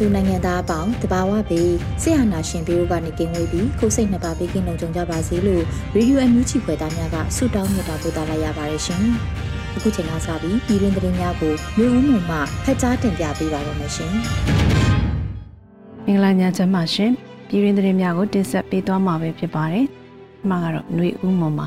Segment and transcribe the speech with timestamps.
[0.00, 5.62] သူနိုင်ငံသားအပေါင်းတဘာဝပြီးဆရာနာရှင်ပြီးတို့ကနေကင်းဝေးပြီးကိုစိတ်နှစ်ပါးပေးကင်းလုံးကြုံကြပါစေလို့
[5.94, 9.02] ရေဒီယိုအန်ယူချီခွဲသားများကဆုတောင်းမြတ်တာပို့သလိုက်ရပါတယ်ရှင်။
[9.76, 14.12] အခုချိန်ကစပြီးပြည်တွင်းသတင်းများကိုမျိုးဦးမှမှဖတ်ကြားတင်ပြပေးပါရမရှင်။
[16.06, 17.10] မင်္ဂလာညချမ်းပါရှင်။
[17.48, 21.64] ပြည်တွင်းသတင်းများကိုတင်ဆက်ပေးသွားမှာပဲဖြစ်ပါတယ်။ဒီမှာကတော့ຫນွေဦးမှမှ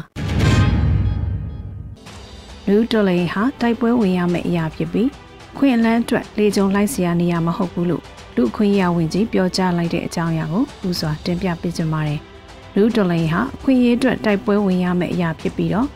[2.67, 5.09] လူတော်လေးဟာတိုက်ပွဲဝင်ရမယ့်အရာဖြစ်ပြီး
[5.57, 8.03] ခွင့်အလန်းအတွက်လေကြုံလိုက်စရာနေရာမဟုတ်ဘူးလို့
[8.35, 12.19] လူခွင့်ရဝင်ကြီးပြောကြားလိုက်တဲ့အကြောင်းအရာကိုဦးစွာတင်ပြပေးကြပါမယ်။
[12.75, 15.87] လူတော်လိုင်းဟာခွင့်ရေးအတွက်တိုက်ပွဲဝင်ရမယ့်အရာဖြစ်ပြီးတော့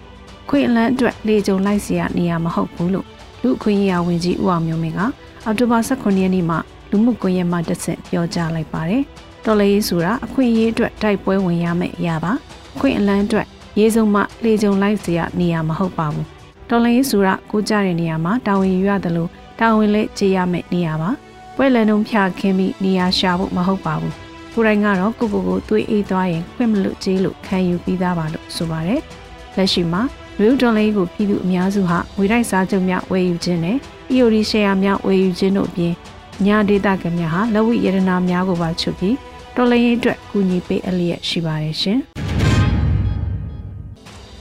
[0.50, 3.06] ခွင့်အလန်းအတွက်လေကြုံလိုက်စရာနေရာမဟုတ်ဘူးလို့
[3.44, 5.00] လူခွင့်ရဝင်ကြီးဦးအောင်မျိုးမင်းက
[5.46, 9.04] အောက်တိုဘာ18ရက်နေ့မှာလူမှုကွန်ရက်မှာတဆင့်ပြောကြားလိုက်ပါတယ်။
[9.46, 12.32] တော်လေးဆိုတာအခွင့်အရေးအတွက်တိုက်ပွဲဝင်ရမယ့်အရာပါ။
[12.80, 13.46] ခွင့်အလန်းအတွက်
[13.80, 16.26] ရေးစုံမှလေကြုံလိုက်စရာနေရာမဟုတ်ပါဘူး။
[16.70, 21.10] တော်လေးဆိုတာကိုကြတဲ့နေရာမှာတာဝန်ယူရတယ်လို့တာဝန်လေးကြည်ရမယ့်နေရာပါ
[21.58, 24.14] ပွဲလန်ုံဖြာခင်းပြီးနေရာရှာဖို့မဟုတ်ပါဘူး
[24.54, 29.02] ကိုရိုင်းကတော့ကိုကိုကိုတွေးအေးသွားရင်ခွင့်မလို့ကြေးလို့ခံယူပြီးသားပါလို့ဆိုပါတယ်
[29.56, 30.02] လက်ရှိမှာ
[30.40, 33.78] ရီဒွန်လေးကိုပြည်သူအများစုဟာဝေတိုက်စားချုပ်များဝယ်ယူခြင်းနဲ့
[34.14, 35.94] EOD ရှယ်ယာများဝယ်ယူခြင်းတို့အပြင်
[36.46, 39.16] ညာဒေတာကများဟာလက်ဝိယရနာများကိုပါချုပ်ပြီး
[39.56, 42.00] တော်လရင်အတွက်ကူညီပေးအလျက်ရှိပါတယ်ရှင်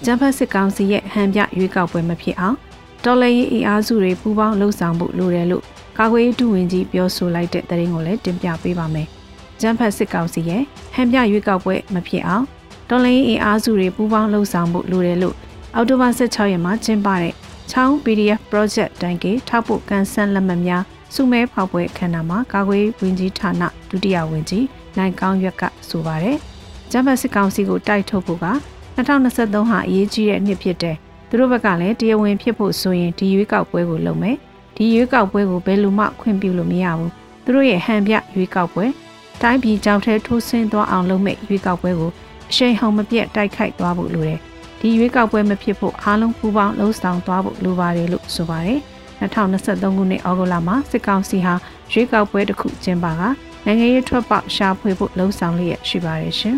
[0.04, 2.56] ဂျမ်ဖတ်စစ်ကောင်စီရဲ့ဟန်ပြရွေးကောက်ပွဲမဖြစ်အောင်
[3.04, 5.64] တော်လှန်ရေးအင်အားစုတွေပူးပေါင်းလှုပ်ဆောင်ဖို့လိုတယ်လို့
[5.98, 9.08] ကာကွယ်ရေးဒုဝန်ကြီးပြောဆိုလိုက်တဲ့သတင်းကိုလည်းတင်ပြပေးပါမယ်။
[9.60, 10.62] ဂျမ်ဖတ်စစ်ကောင်စီရဲ့
[10.94, 12.44] ဟန်ပြရွေးကောက်ပွဲမဖြစ်အောင်
[12.90, 15.36] တော်လှန်ရေးအင်အားစုတွေပူးပေါင်းလှုပ်ဆောင်ဖို့လိုတယ်လို့
[15.74, 17.34] အောက်တိုဘာ16ရက်မှာကျင်းပတဲ့
[17.70, 20.82] ချောင်း PDF project တိုင်ကေထောက်ဖို့ကန်ဆန်းလက်မှတ်များ
[21.14, 24.66] စုမဲဖောက်ပွဲအခမ်းအနားမှာကာကွယ်ရေးဝန်ကြီးဌာနဒုတိယဝန်ကြီး
[24.98, 26.36] နိုင်ကောင်းရွက်ကဆိုပါတယ်။
[26.90, 28.46] ဂျမ်ဖတ်စစ်ကောင်စီကိုတိုက်ထုတ်ဖို့က
[28.96, 30.96] 2023ဟာအရေးကြီးတဲ့နှစ်ဖြစ်တဲ့
[31.28, 34.36] သူတို့ဘက်ကလည်းတရားဝင်ဖြစ်ဖို့ဆိုရင်ဒီရွေးကောက်ပွဲကိုလုပ်မယ်
[34.76, 37.10] ဒီရွေးကောက်ပွဲကိုဘယ်လိုမှခွင့်ပြုလို့မရဘူး
[37.44, 38.86] သူတို့ရဲ့ဟန်ပြရွေးကောက်ပွဲ
[39.42, 42.10] တိုင်းပြည်ကြောက်ထဲထိုးဆင်းသွားအောင်လုပ်မဲ့ရွေးကောက်ပွဲကို
[42.50, 44.40] အရှိန်ဟုန်မပြတ်တိုက်ခိုက်သွားဖို့လိုတယ်
[44.80, 48.80] ဒီရွေးကောက်ပွဲမဖြစ်ဖို့အားလုံးပူးပေါင်းလှုံ့ဆော်သွားဖို့လိုပါတယ်လို့ဆိုပါတယ်
[49.20, 51.54] 2023ခုနှစ်ဩဂုတ်လမှာစစ်ကောင်စီဟာ
[51.92, 53.22] ရွေးကောက်ပွဲတစ်ခုကျင်းပက
[53.64, 56.56] နိုင်ငံရေးထွက်ပေါက်ရှာဖွေဖို့လှုံ့ဆော်လျက်ရှိပါတယ်ရှင်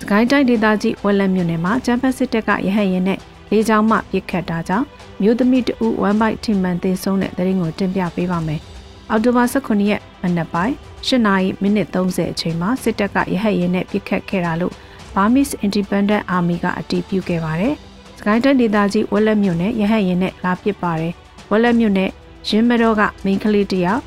[0.00, 3.18] စကိုင်းတိုင်းဒေသကြီးဝက်လက်မြို့နယ်မှာကျန်းဖက်စစ်တပ်ကရဟတ်ရင်နဲ့
[3.52, 4.86] လေကြောင်းမှပစ်ခတ်တာကြောင့်
[5.22, 8.60] မြို့သမီးတဦး1 byte ထိမှန်သေဆုံးတဲ့သတင်းကိုတင်ပြပေးပါမယ်။
[9.10, 10.74] အောက်တိုဘာ18ရက်မနက်ပိုင်း
[11.06, 14.74] 8နာရီမိနစ်30အချိန်မှာစစ်တပ်ကရဟတ်ရင်နဲ့ပစ်ခတ်ခဲ့တာလို့
[15.14, 17.74] Burmese Independent Army ကအတည်ပြုခဲ့ပါတယ်။
[18.18, 21.12] စကိုင်းတိုင်းဒေသကြီးဝက်လက်မြို့နယ်ရဟတ်ရင်နဲ့လာပစ်ပါတယ်။
[21.50, 22.10] ဝက်လက်မြို့နယ်
[22.48, 24.00] ရင်းမတော်ကမိန်းကလေးတယောက်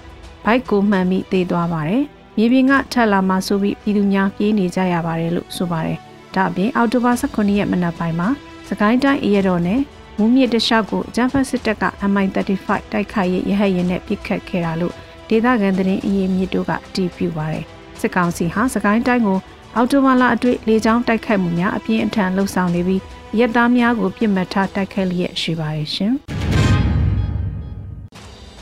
[0.45, 2.03] ဘိုက်ကိုမှန်ပြီးသေသွားပါတယ်။
[2.37, 5.97] မြေပြင်ကထက်လာမှဆိုပြီးပြည်သူများပြေးနေကြရပါတယ်လို့ဆိုပါတယ်။
[6.35, 8.29] ဒါအပြင်အောက်တိုဘာ18ရက်မနက်ပိုင်းမှာ
[8.69, 9.81] စကိုင်းတိုင်းအရတော်နဲ့
[10.17, 14.93] မူးမြစ်တလျှောက်ကိုဂျမ်ဖတ်စစ်တပ်က MI35 တိုက်ခိုက်ရေးရဟတ်ရင်နဲ့ပစ်ခတ်ခဲ့တာလို့
[15.29, 17.65] ဒေသခံသတင်းအရေးမြစ်တို့ကအတည်ပြုပါတယ်။
[17.99, 19.39] စစ်ကောင်စီဟာစကိုင်းတိုင်းကို
[19.75, 23.01] အော်တိုဘာလအတွေ့လေကြောင်းတိုက်ခိုက်မှုများအပြင်းအထန်လှုပ်ဆောင်နေပြီး
[23.37, 26.13] ရဲသားများကိုပြစ်မှတ်ထားတိုက်ခိုက်လျက်ရှိပါတယ်ရှင်။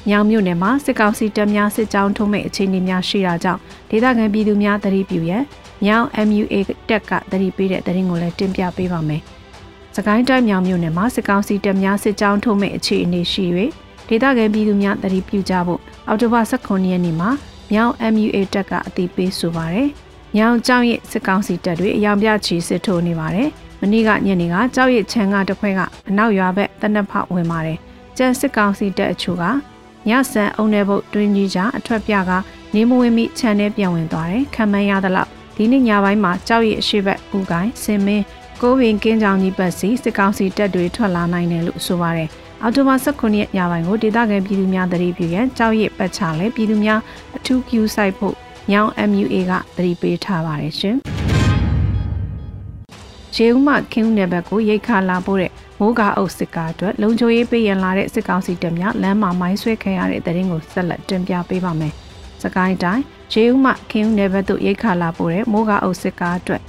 [0.09, 5.43] ညောင်မြို့နယ်မှာစစ်ကောင်စီတပ်များစစ်ကြောင်းထုံးမဲ့အခြေအနေများရှိတာကြောင့်ဒေသခံပြည်သူများသတိပြုရန်
[5.85, 6.55] ညောင် MUA
[6.89, 9.23] တက်ကသတိပေးတဲ့သတင်းကိုလည်းတင်ပြပေးပါမယ်။
[9.95, 13.45] စကိုင်းတိုင်းမြောင်မြို့နယ်မှာစစ်ကောင်စီတပ်များစစ်ကြောင်းထုံးမဲ့အခြေအနေရှိ၍
[14.07, 17.29] ဒေသခံပြည်သူများသတိပြုကြဖို့အောက်တိုဘာ18ရက်နေ့မှာ
[17.71, 19.89] မြောင် MUA တက်ကအသိပေးဆိုပါရယ်။
[20.37, 23.49] ညောင်ကြောင်ရဲ့စစ်ကောင်စီတပ်တွေအယောင်ပြချီစစ်ထိုးနေပါတယ်။
[23.81, 25.79] မနေ့ကညနေကကြောက်ရချမ်းကတခွဲက
[26.09, 27.77] အနောက်ရွာဘက်တနက်ဖောက်ဝင်ပါတယ်။
[28.17, 29.43] ကျန်စစ်ကောင်စီတပ်အချို့က
[30.09, 32.31] ညဆန်အုံနယ်ဘုတ်တွင်းကြီးကြအထွက်ပြက
[32.75, 38.25] နေမဝင်မိခြံထဲပြန်ဝင်သွားတယ်ခံမှန်းရသလောက်ဒီနေ့ညပိုင်းမှာကြောက်ရည်အရှိဘက်ပူကိုင်းစင်မင်း
[38.65, 42.29] ကိုပင်ကင်းကြောင်ကြီးပတ်စီစစ်ကောင်စီတပ်တွေထွက်လာနိုင်တယ်လို့ဆိုပါတယ်။
[42.61, 46.99] အော်တိုဘာ18ရက်ညပိုင်းကိုဒေသခံပြည်သူများတတိပြုရန်ကြောက်ရစ်ပတ်ချလဲပြည်သူများ
[47.37, 48.35] အထူးကျူဆိုင်ဖို့
[48.71, 50.95] ညောင် MUA ကတတိပေးထားပါတယ်ရှင်။
[53.35, 61.93] ရေဦးမှခင်းဦးနယ်ဘက်ကိုရိတ်ခါလာပို့တဲ့မိုးကားအုပ်စစ်ကားအတွက်လုံခြုံရေးပေးရန်လာတဲ့စစ်ကောင်စီတပ်များလမ်းမှာမိုင်းဆွဲခံရတဲ့တဲ့ရင်ကိုဆက်လက်တင်ပြပေးပါမယ်။
[62.43, 66.63] စကိုင်းတိုင်းရေဦးမှခင်းဦးနယ်ဘက်သို့ရိတ်ခါလာပို့တဲ့မိုးကားအုပ်စစ်ကားအတွက်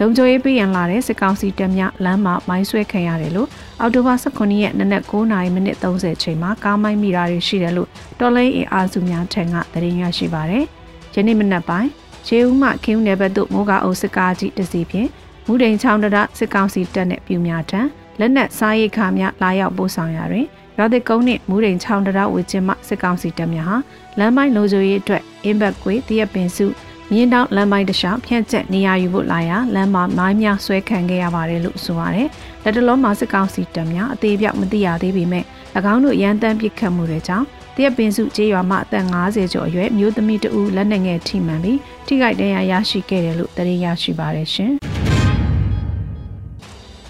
[0.00, 3.48] လုံခြုံရေးပေးရန်လာတဲ့စစ်ကောင်စီတပ်များလမ်းမှာမိုင်းဆွဲခံရတယ်လို့
[3.80, 7.88] အော်တိုဘာ18ရက်နနက်9:30မိနစ်30ချိန်မှာကားမိုင်းမိတာတွေရှိတယ်လို့
[8.20, 10.64] တော်လိုင်းအင်အားစုများထံကသတင်းရရှိပါရယ်။
[11.14, 11.90] ယနေ့မနက်ပိုင်း
[12.28, 15.08] ရေဦးမှခင်းဦးနယ်ဘက်သို့မိုးကားအုပ်စစ်ကားကြီးတစ်စီးဖြင့်
[15.46, 17.80] မူဒိန်ချောင်းတရစစ်ကောင်စီတပ်နှင့်ပြူများထံ
[18.20, 20.46] လက်နက်စားရိတ်ခါများလာရောက်ပို့ဆောင်ရာတွင်
[20.78, 23.76] ရွာသစ်ကုန်းနှင့်မူဒိန်ချောင်းတရဝေချင်းမှစစ်ကောင်စီတပ်များဟာ
[24.18, 26.66] လမ်းပိုင်းလိုချိုရေးအတွက်အင်ဘက်ကွေတရက်ပင်စု
[27.12, 32.28] မြင်းတောင်လမ်းပိုင်းတစ်လျှောက်ဖြန့်ကျက်နေရာယူဖို့လာရာလမ်းမှာမိုင်းများဆွဲခံခဲ့ရပါတယ်လို့ဆိုပါတယ်။
[32.62, 35.44] လက်တလုံးမှာစစ်ကောင်စီတပ်များအသေးပြောက်မသိရသေးပေမဲ့၎
[35.92, 37.46] င်းတို့ရန်တမ်းပစ်ခတ်မှုတွေကြောင့်
[37.76, 44.72] တရက်ပင်စုကျေးရွာမှအသက်50ကျော်အရွယ်မျိုးသမီးတဦးလက်နက်ငယ်ထိမှန်ပြီးထိခိုက်ဒဏ်ရာရရှိခဲ့တယ်လို့သတင်းရရှိပါတယ်ရှင်။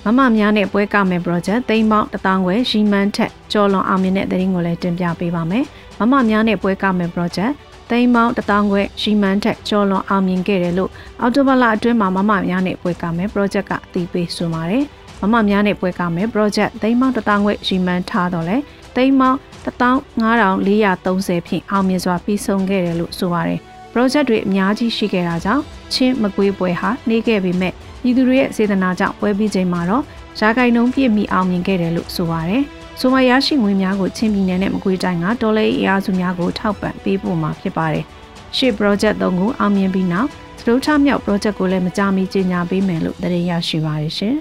[0.04, 5.64] မမများနဲ့ပွဲကမယ် project သိန်းပေါင်း1000ခွဲရီမန်ထက်ကျော်လွန်အောင်မြင်တဲ့သတင်းကိုလည်းတင်ပြပေးပါမယ်။
[5.98, 7.54] မမများနဲ့ပွဲကမယ် project
[7.94, 14.84] သိန်းပေါင်း1000ခွဲရီမန်ထက်ကျော်လွန်အောင်မြင်ခဲ့တယ်လို့အော်တိုဘလာအတွင်းမှာမမများနဲ့ပွဲကမယ် project ကအသိပေးဆိုပါတယ်။
[15.20, 18.56] မမများနဲ့ပွဲကမယ် project သိန်းပေါင်း1000ခွဲရီမန်ထားတော့လဲ
[18.96, 23.60] သိန်းပေါင်း15430ဖြင့်အောင်မြင်စွာပြီးဆုံးခဲ့တယ်လို့ဆိုပါတယ်။
[23.92, 25.62] project တွေအများကြီးရှိခဲ့တာကြောင့်
[25.92, 30.04] ချင်းမကွေးပွဲဟာနေခဲ့ပေမဲ့ပြည်သူတွေရဲ့စေတနာကြောင့်ပွဲပြီးချိန်မှာတော့
[30.40, 32.64] ရာဂိုင်နှုံပြည့်မီအောင်မြင်ခဲ့တယ်လို့ဆိုပါတယ်။
[33.00, 38.04] ဆိုမရရှိငွေများကိုချင်းပြည်နယ်နဲ့မကွေးတိုင်းကဒေါ်လာအင်အားစုများကိုထောက်ပံ့ပေးဖို့မှာဖြစ်ပါတယ်။
[38.56, 40.28] ရှေ့ project သုံးခုအောင်မြင်ပြီးနောက်
[40.60, 44.34] စတိုးထမြောက် project ကိုလည်းမကြမီကြီးညာပေးမယ်လို့သတင်းရရှိပါတယ်ရှင်။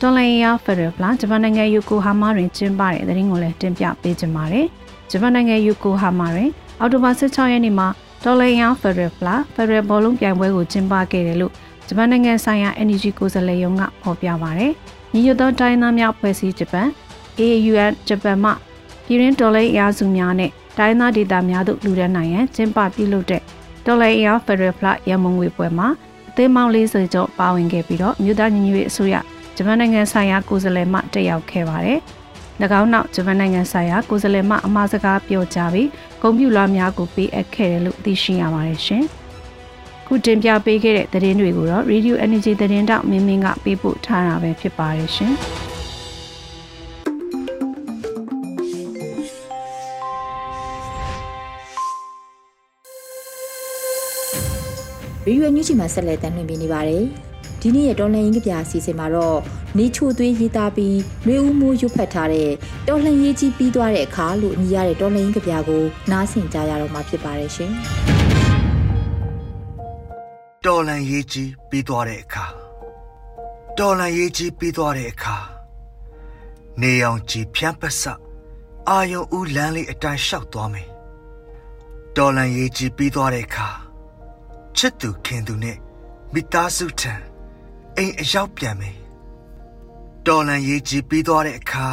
[0.00, 4.66] ဒေါ်လာအင်အားဖက်ဒရယ်ပလန်ဂျပန်နိုင်ငံယိုကိုဟာမာတွင်ကျင်းပတဲ့သတင်းကိုလည်းတင်ပြပေးကြပါမယ်။
[5.10, 7.88] ဂျပန်နိုင်ငံယိုကိုဟာမာတွင်အော်တိုဘာ16ရက်နေ့မှာ
[8.24, 11.52] ဒေါ်လာရန်ဖက်ဒရယ်ဖလာဖက်ဒရယ်ဘောလုံးပြိုင်ပွဲကိုကျင်းပခဲ့တယ်လို့
[11.88, 14.74] ဂျပန်နိုင်ငံဆိုင်ရာ Energy ကိုယ်စားလှယ်ရုံးကဖော်ပြပါရယ်။
[15.16, 16.88] ညီညွတ်သောတိုင်းသားများဖွဲ့စည်းဂျပန်
[17.40, 18.50] AUN ဂျပန်မှ
[19.06, 23.42] ပြည်ရင်းဒေါ်လာအရာစုများနဲ့တိုင်းသားဒေသများသို့လူဒန်းနိုင်ရန်ကျင်းပပြုလုပ်တဲ့
[23.86, 25.88] ဒေါ်လာအရာဖက်ဒရယ်ဖလာရမုံငွေပွဲမှာ
[26.28, 29.16] အသေးမောင်း40ကျော်ပါဝင်ခဲ့ပြီးတော့မြို့သားညီညွတ်ရေးအစိုးရ
[29.56, 31.98] ဂျပန်နိုင်ငံဆိုင်ရာကိုယ်စားလှယ်မှတက်ရောက်ခဲ့ပါတယ်။၎
[32.80, 35.88] င်းနောက်ဂျပန်နိုင်ငံဆိုင်ရာကိုယ်စားလှယ်မှအမှားစကားပြောကြားပြီး
[36.22, 39.04] ဂုဏ်ပြုလွှာများကိုပေးအပ်ခဲ့တယ်လို့သိရှိရပါတယ်ရှင်။
[40.06, 45.34] ခုတင်ပြပေးခဲ့တဲ့သတင်းတွေကိုတော့ Radio Energy သတင်းတောက်မင်းမင်းကပေးပို့ထားတာပဲဖြစ်ပါတယ်ရှင်။
[55.28, 57.04] ရီရွယ်ညူးချီမှာဆက်လက်တမ်းလွှင့်ပြနေပါတယ်။
[57.60, 59.38] ဒီနေ့ရဲ့တော်လှန်ရေးကြပြအစီအစဉ်မှာတော့
[59.78, 62.50] နေချိုသွေးရေးသားပြီးနှွေဦးမိုးရွတ်ဖတ်ထားတဲ့
[62.88, 67.72] တော်လှန်ရေးကြီးပြီးသွားတဲ့အခါလို့အမည်ရတဲ့တော်လှန်ရေးကြပြကိုနားဆင်ကြရတော့မှာဖြစ်ပါတယ်ရှင်။
[70.66, 72.46] တော်လှန်ရေးကြီးပြီးသွားတဲ့အခါ
[73.78, 75.36] တော်လှန်ရေးကြီးပြီးသွားတဲ့အခါ
[76.80, 78.02] နေအောင်ကြီးဖြန်းပစ
[78.88, 80.88] အာယုံဦးလမ်းလေးအတိုင်းလျှောက်သွားမယ်။
[82.16, 83.68] တော်လှန်ရေးကြီးပြီးသွားတဲ့အခါ
[84.76, 85.78] ချစ်သူခင်သူနဲ့
[86.32, 87.14] မိသားစုထံ
[87.96, 88.96] အိမ်အရောက်ပြန်မယ်
[90.26, 91.88] တော်လန်ရေးကြီးပြီးသွားတဲ့အခါ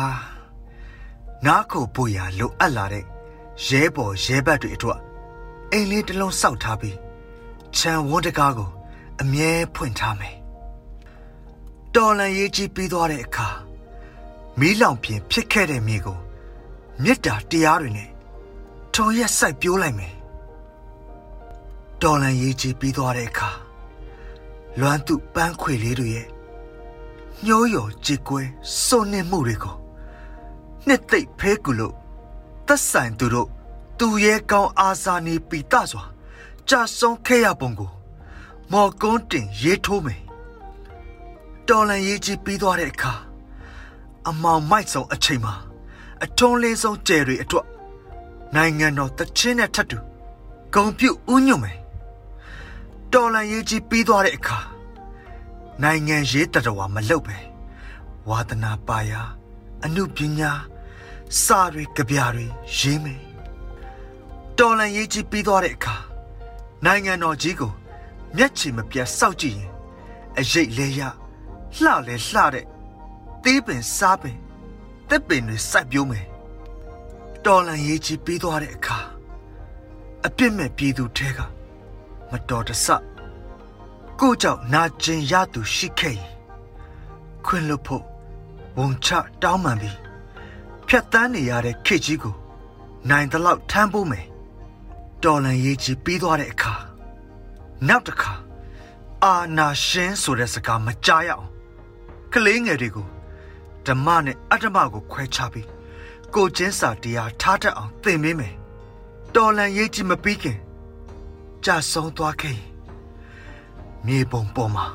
[1.45, 3.05] နားခိုဖို့ရာလိုအပ်လာတဲ့
[3.67, 4.99] ရဲဘော်ရဲဘက်တွေအတွက်
[5.71, 7.02] အိမ်လေးတစ်လုံးစောက်ထားပြီး
[7.77, 8.69] ခြံဝန်းတကားကို
[9.21, 10.35] အမြဲဖွင့်ထားမယ်
[11.95, 13.47] တော်လန်ရေးကြီးပြီးသွားတဲ့အခါ
[14.59, 16.19] မီးလောင်ပြင်ဖြစ်ခဲ့တဲ့မြေကို
[17.03, 18.09] မေတ္တာတရားတွေနဲ့
[18.93, 20.13] ထုံရက်စိုက်ပြိုးလိုက်မယ်
[22.01, 23.49] တော်လန်ရေးကြီးပြီးသွားတဲ့အခါ
[24.79, 26.27] လွမ်းသူပန်းခွေလေးတွေရဲ့
[27.45, 28.41] ညှိုးယော်ကြေကွဲ
[28.85, 29.75] စုံနေမှုတွေကို
[30.87, 31.95] နှစ်သိပ်ဖဲကူလို့
[32.67, 33.49] သက်ဆိုင်သူတို့
[33.99, 36.03] သူရဲကောင်းအာဇာနည်ပီတစွာ
[36.69, 37.91] ကြာဆုံးခဲ့ရပုံကို
[38.71, 40.21] မော်ကွန်းတင်ရေးထိုးမယ်
[41.67, 43.13] တော်လန်ရေးကြီးပြီးသွားတဲ့အခါ
[44.27, 45.53] အမောင်မိုက်ဆုံးအချိန်မှာ
[46.23, 47.67] အထုံးလေးဆုံးကျယ်တွေအတွက်
[48.55, 49.97] နိုင်ငံတော်တချင်းနဲ့ထပ်တူ
[50.73, 51.77] ဂုံပြုဥညွတ်မယ်
[53.13, 54.59] တော်လန်ရေးကြီးပြီးသွားတဲ့အခါ
[55.83, 57.37] နိုင်ငံရေးတတော်မလုပ်ပဲ
[58.29, 59.21] ဝါသနာပါရာ
[59.83, 60.51] အမှုပညာ
[61.43, 62.45] စာတွေကြပြတွေ
[62.77, 63.21] ရေးမယ်
[64.57, 65.95] တော်လန်ရေးကြီးပြီးသွားတဲ့အခါ
[66.85, 67.71] နိုင်ငံတော်ကြီးကို
[68.37, 69.71] မျက်ခြေမပြတ်စောက်ကြည့်ရင်
[70.39, 71.01] အရေးလဲရ
[71.77, 72.65] လှလဲလှတဲ့
[73.43, 74.37] သေးပင်စားပင်
[75.09, 76.25] တက်ပင်တွေစိုက်ပျိုးမယ်
[77.45, 78.97] တော်လန်ရေးကြီးပြီးသွားတဲ့အခါ
[80.25, 81.39] အပြစ်မဲ့ပြည်သူထဲက
[82.31, 82.87] မတော်တဆ
[84.19, 86.31] ကိုကြောင့်နာကျင်ရသူရှိခဲ့ရင်
[87.45, 88.03] ခွင့်လွတ်ဖို့
[88.77, 89.09] ဝန်ချ
[89.41, 89.97] တောင်းပန်ပြီး
[90.87, 92.35] ဖြတ်တန်းနေရတဲ့ခေကြီးကို
[93.09, 94.25] နိုင်တလောက်ထမ်းဖို့မယ်
[95.23, 96.73] တော်လန်ရေးကြီးပြီးသွားတဲ့အခါ
[97.87, 98.33] နောက်တစ်ခါ
[99.23, 101.47] အာနာရှင်ဆိုတဲ့စကားမကြားရအောင်
[102.33, 103.07] ကလေးငယ်တွေကို
[103.85, 105.67] ဓမ္မနဲ့အတ္တမကိုခွဲခြားပြီး
[106.33, 108.53] ကိုချင်းစာတရားထားတတ်အောင်သင်ပေးမယ်
[109.35, 110.57] တော်လန်ရေးကြီးမပြီးခင်
[111.65, 112.69] ကြာဆုံးသွားခဲ့ရင်
[114.05, 114.85] မြေပုံပေါ်မှာ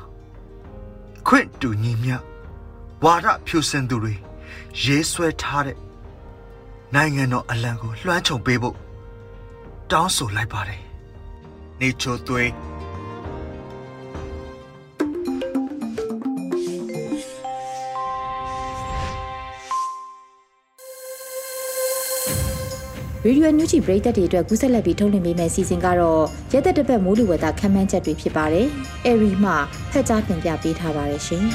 [1.27, 2.11] ခွင့်တူညီမြ
[3.03, 4.13] ဝါဒဖြူစင်သူတွေ
[4.83, 5.77] ရေးဆွဲထားတဲ့
[6.93, 8.77] နိုင်ငံတော်အလံကိုလွှမ်းခြုံပေးဖို့
[9.91, 10.81] တောင်းဆိုလိုက်ပါတယ်။
[11.81, 12.49] နေချိုသွေး
[23.25, 28.67] ရေဒီယိုညူချီပရိသတ်တွေအတွက်ကူးဆက်လက်ပြီးထုတ်လွှင့်ပေးမယ့်စီစဉ်ကတော့ရက်သက်တစ်ပတ်မိုးလေဝသခန့်မှန်းချက်တွေဖြစ်ပါတယ်။
[29.05, 29.51] အဲရီမှ
[29.91, 31.43] ဖက်ကြားတင်ပြပေးထားပါတယ်ရှင်။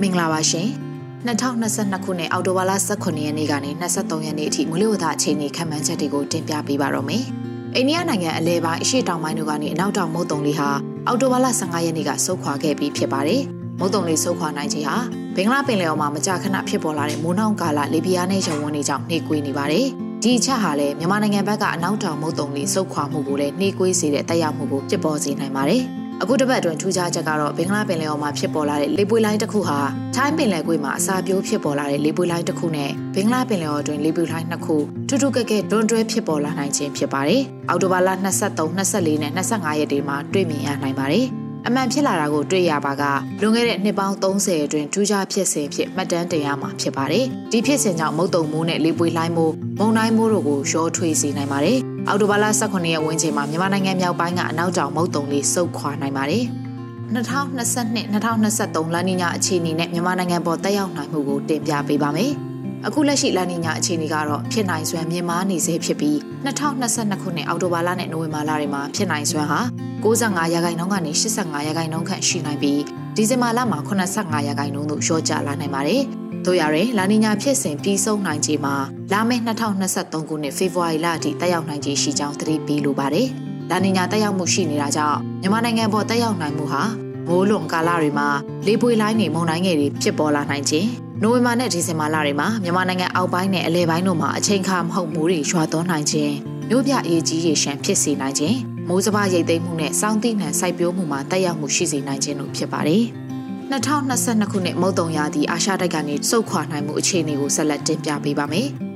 [0.00, 0.70] မင်္ဂလာပါရှင်။
[1.26, 7.24] 2022ခုနှစ်အောက်တိုဘာလ18ရက်နေ့ကနေ23ရက်နေ့အထိမိုးလေဝသအခြေအနေခန့်မှန်းချက်တွေကိုတင်ပြပေးပါတော့မယ်။
[7.74, 10.68] အိန္ဒိယနိုင်ငံအလဲပိုင်းအရှေ့တောင်ပိုင်းတို့ကနေအနောက်တောင်မုတ်တုံလေးဟာ
[11.06, 13.42] အောက်တိုဘာလ15ရက်နေ့ကဆုတ်ခွာခဲ့ပြီးဖြစ်ပါတယ်။
[13.78, 14.96] မုတ်တုံလေးဆုတ်ခွာနိုင်ခြင်းဟာ
[15.36, 19.86] ဘင်္ဂလားပင်လယ်အော်မှာမကြာခဏဖြစ်ပေါ်လာတဲ့မိုးနှောင်းကာလလေပြင်းနဲ့ရုံဝန်းတွေကြောင့်နှေးကွေးနေပါတယ်။
[20.22, 25.84] ဒီအချက်ဟာလည်းမြန်မာနိုင်ငံဘက်ကအနောက်တောင်မုတ်တုံလေးစုပ်ခွာမှုကိုလည်းနှေးကွေးစေတဲ့တက်ရောက်မှုကိုဖြစ်ပေါ်စေနိုင်ပါတယ်။
[26.24, 29.78] အခုတစ်ပတ်အတွင်းထူးခြားချက်ကတော့ဘင်္ဂလားပင်လယ်အော်မှာဖြစ်ပေါ်လာတဲ့လေပွေလိုင်းတစ်ခုဟာ
[30.16, 34.76] ထိုင်းပင်လယ်ကွေ့မှာအစာပြိုးဖြစ်ပေါ်လာတဲ့လေပွေလိုင်းတစ်ခုနဲ့ဘင်္ဂလားပင်လယ်အော်အတွင်းလေပွေလိုင်းနှစ်ခု
[35.08, 41.26] ထူးထူးကဲကဲတွန်းတွဲဖြစ်ပေါ်လာနိုင်ခြင်းဖြစ်ပါတယ်။အောက်တိုဘာလ23 24နဲ့25ရက်တွေမှာတွေ့မြင်ရနိုင်ပါတယ်။
[41.66, 43.02] အမှန်ဖြစ်လာတာကိုတွေ့ရပါက
[43.40, 51.78] လွန်ခဲ့တဲ့နှစ်ပေါင်း30အတွင်းထူးခြားဖြစ်စဉ်ဖြစ်မှတ်တမ်းတင်ရမှာဖြစ်ပါတယ်။ဒီဖြစ်စဉ်ကြောင့်မုတ်တုံမိုးနဲ့လေပွေလှိုင်းမိုးမုန်တိုင်းမိုးတို့ကိုရောထွေးစေနိုင်ပါတယ်။
[52.08, 56.44] အောက်တိုဘာလ18ရက်ဝန်းကျင်မှာမြန်မာနိုင်ငံမြောက်ပိုင်းကအနောက်တောင်မုတ်တုံလေးစုပ်ခွာနိုင်ပါတယ်။
[57.14, 62.32] 2022-2023လနီညာအခြေအနေနဲ့မြန်မာနိုင်ငံပေါ်တက်ရောက်နိုင်မှုကိုတင်ပြပေးပါမယ်။
[62.86, 69.60] အခုလက်ရှိလန်နီညာအခြေအနေကတော့ဖြစ်နိုင်စွမ်းမြင့်မားနေစေဖြစ်ပြီး2022ခုနှစ်အောက်တိုဘာလနဲ့နိုဝင်ဘာလတွေမှာဖြစ်နိုင်စွမ်းဟာ
[70.04, 72.80] 65ရာခိုင်နှုန်းကနေ85ရာခိုင်နှုန်းခန့်ရှိနိုင်ပြီး
[73.16, 76.02] ဒီဇင်ဘာလမှာ85ရာခိုင်နှုန်းသို့လျှော့ကျလာနိုင်ပါတယ်။
[76.46, 78.74] တို့ရရင်လာနီညာဖြစ်စဉ်ပြီးဆုံးနိုင်ခြေမှာ
[79.12, 83.28] လာမယ့်2023ခုနှစ်ဖေဖော်ဝါရီလအထိတက်ရောက်နိုင်ခြေရှိကြောင်းသတိပေးလိုပါတယ်။
[83.70, 86.82] လာနီညာတက်ရောက်မှုရှိနေတာကြောင့်မြန်မာနိုင်ငံပေါ်တက်ရောက်နိုင်မှုဟာ
[87.28, 88.28] မိုးလွန်ကာလတွေမှာ
[88.66, 90.88] လေပွေလိုင်းတွေမုန်တိုင်းငယ်တွေဖြစ်ပေါ်လာနိုင်ခြင်း
[91.22, 96.32] နိုဝင်ဘာနဲ့ဒီဇင်ဘာလတွေမှာမြန်မာနိုင်ငံအောက်ပိုင်းနဲ့အလဲပိုင်းတို့မှာအချိန်ခါမဟုတ်မိုးတွေရွာသွန်းနိုင်ခြင်း
[96.68, 98.56] မြို့ပြအေးကြီးရေရှမ်းဖြစ်စေနိုင်ခြင်း
[98.88, 103.04] မိုးစဘာရိတ်သိမ်းမှုနဲ့စောင်းတိနှံစိုက်ပျိုးမှုမှာတက်ရောက်မှုရှိစေနိုင်ခြင်းတို့ဖြစ်ပါတယ်။
[103.72, 108.70] 2022ခုနှစ်မုတ်တုံရာသီအာရှတိုက်ကနေစုတ်ခွာနိုင်မှုအခြေအနေကိုဆက်လက်တင်ပြပေးပါမယ်။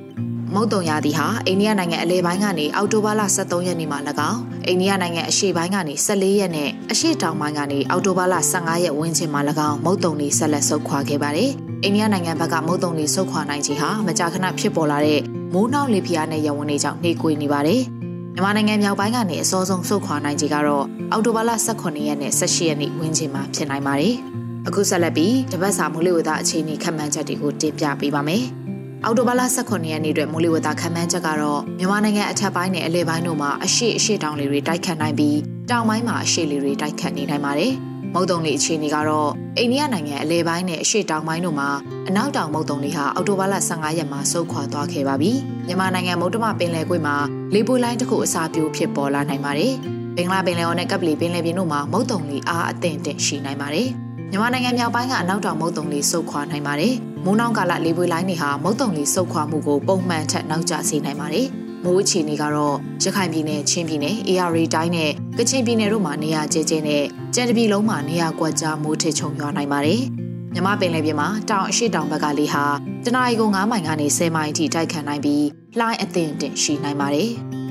[0.55, 3.99] မုတ်တုံရာသီဟာအိန္ဒိယနိုင်ငံအလဲပိုင်းကနေအောက်တိုဘာလ23ရက်နေ့မှာ၎
[4.31, 11.51] င်းအိန္ဒိယနိုင်ငံအရှေ့ပိုင်းကနေ14ရက်နဲ့အရှေ့တောင်ပိုင်းကနေအောက်တိုဘာလ15ရက်ဝန်းကျင်မှာ၎င်းမုတ်တုံတွေဆက်လက်ဆုတ်ခွာခဲ့ပါတယ်။
[11.85, 15.21] အိန္ဒိယနိုင်ငံဘက်ကမုတ်တုံတွေဆုတ်ခွာနိုင်ခြင်းဟာမကြာခဏဖြစ်ပေါ်လာတဲ့
[15.55, 17.83] မိုးနှောက်လေပြင်းနဲ့ရဝန်းတွေကြောင့်နှေးကွေးနေပါတယ်။
[18.35, 24.15] မြန်မာနိုင်ငံမြောက်ပိုင်းကနေအစောဆုံးဆုတ်ခွာနိုင်ခြင်းကတော့အောက်တိုဘာလ18ရက်နဲ့18ရက်နေ့ဝန်းကျင်မှာဖြစ်နိုင်ပါတယ်။
[24.67, 28.45] အခုဆက်လက်ပြီးတပတ်စာမိုးလေဝသအခြေအနေခန့်မှန်းချက်တွေကိုတင်ပြပေးပါမယ်။
[29.05, 35.39] အောက်တိုဘာလ18ရက်နေ့အတွက်မိုးလေဝသခန့်မှန်းချက်ကတော့မြန်မာနိုင်ငံအထက်ပိုင်းနဲ့အလယ်ပိုင်းတို့မှာအရှိအရှိတောင်လေတွေတိုက်ခတ်နိုင်ပြီး
[35.71, 37.73] တောင်ပိုင်းမှာအရှိလေတွေတိုက်ခတ်နေနိုင်ပါတယ်။
[38.15, 41.69] မုတ်တုံလေးအခြေအနေကတော့အိန္ဒိယနိုင်ငံအလဲပိုင်းနဲ့အရှေ့တောင်ပိုင်းတို့မှာ
[42.09, 45.33] အနောက်တောင်မုတ်တုံလေးဟာအောက်တိုဘာလ15ရက်မှာဆုတ်ခွာသွားခဲ့ပါပြီ။
[45.67, 47.17] မြန်မာနိုင်ငံမုတ်တမပင်လယ်ကွေ့မှာ
[47.55, 49.73] လေပွေလိုင်းတစ်ခုအစာပြိုးဖြစ်ပေါ်လာနိုင်ပါတယ်။
[50.17, 53.91] ဘင်္ဂလားပင်လယ်အော်နဲ့ကပ်ပလီပင်လယ်ပြင်တို့မှာမုတ်တုံလေးအားအသင့်တင်ရှိနိုင်ပါတယ်။
[54.31, 61.47] မြန်မာနိုင်ငံမြောက်ပိုင်းကအနောက်တောင်မုတ်တုံလေးဆုတ်ခွာနိုင်ပါတယ်။မိုးနှောင်းကာလလေပွေလိုင်းတွေဟာမုတ်တုံလေးဆုတ်ခွာမှုကိုပုံမှန်ထက်နောက်ကျစေနိုင်ပါတယ်။
[61.85, 67.05] မိုးအခြေအနေကတော့ရခိုင်ပြည်နယ်ချင်းပြည်နယ် AR တိုင်းနဲ့ကချင်ပြည်နယ်တို့မှာနေရာကျဲကျဲနဲ့
[67.35, 70.01] ကြံတပြည်လုံးမှာနေရာကွက်ကြားမိုးထစ်ချုံရွာနိုင်ပါတယ်။
[70.55, 72.65] မြမပင်လယ်ပြင်မှာတောင်အရှိတောင်ဘက်ကလေဟာ
[73.05, 75.45] တနအီကို9မိုင်ကနေ10မိုင်အထိတိုက်ခတ်နိုင်ပြီး
[75.79, 77.31] လှိုင်းအသင့်တင်ရှိနိုင်ပါတယ်။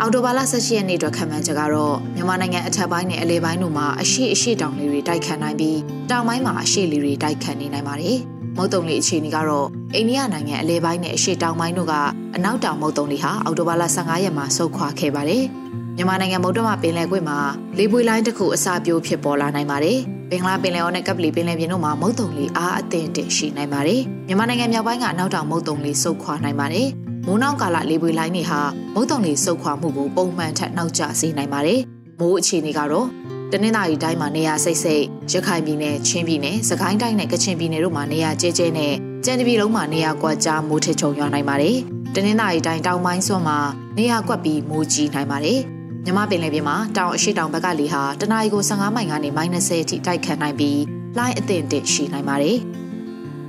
[0.00, 5.78] အော်တိုဘာလ18ရက်နေ့အတွက်ခံမှန်းချက်ကတော့မြန်မာနိုင်ငံအထက်ပိုင်းနဲ့အလဲပိုင်းတို့မှာအရှိအရှိတောင်လေးတွေတိုက်ခတ်နိုင်ပြီး
[6.10, 8.18] တောင်ပိုင်းမှာအရှိလေးတွေတိုက်ခတ်နေနိုင်ပါတယ်။
[8.56, 11.94] မုတ်တုံလေးအခြေအနေကတော့အိန္ဒိယနိုင်ငံအလဲပိုင်းနဲ့အရှေ့တောင်ပိုင်းတို့က
[12.36, 15.44] အနောက်တောင်မုတ်တုံလေးဟာအောက်တိုဘာလ15ရက်မှာဆုတ်ခွာခဲ့ပါတယ်။
[15.96, 17.38] မြန်မာနိုင်ငံမုတ်တမပင်လယ်ကွေ့မှာ
[17.78, 19.98] လေပွေလိုင်းတစ်ခုအစာပြိုးဖြစ်ပေါ်လာနိုင်ပါတယ်။
[20.30, 26.88] ဘင်္ဂလားပင်လယ်အော်နဲ့ကပလီပင်လယ်ပြင်တို့မှာမုတ်တုံလေးအားအသင့်တင်ရှိနိုင်ပါတယ်။မြန်မာနိုင်ငံမြောက်ပိုင်းကအနောက်တောင်မုတ်တုံလေးဆုတ်ခွာနိုင်ပါတယ်။
[27.26, 28.60] မိုးနောက်ကာလလေပွေလိုင်းတွေဟာ
[28.94, 31.80] မုတ်တုံလေးဆုတ်ခွာမှုကိုပုံမှန်ထက်နောက်ကျစေနိုင်ပါတယ်။
[32.20, 33.06] မိုးအခြေအနေကတော့
[33.52, 38.94] တနင်္သာရီတိုင်းမှာနေရာစိတ်စိတ်ရခိုင်ပြည်နယ်ချင်းပြည်နယ်စကိုင်းတိုင်းနဲ့ကချင်ပြည်နယ်တို့မှာနေရာကျဲကျဲနဲ့
[39.24, 41.76] ကြံတပြည်လုံးမှာနေရာကွက်ကြားမိုးထချုံရွာနိုင်ပါတယ်။
[42.14, 43.58] တနင်္သာရီတိုင်းတောင်ပိုင်းစွန်းမှာ
[43.98, 45.60] နေရာကွက်ပြီးမိုးကြီးနိုင်ပါတယ်။
[46.06, 50.80] ညမြမပင်လယ်ပြင်မှာတောင်အရှိတောင်ဘက်ကလေဟာတနအီကို15မိုင်ကနေ -30 အထိတိုက်ခတ်နိုင်ပြီး
[51.16, 52.58] လှိုင်းအသင့်တင့်ရှိနိုင်ပါတယ်။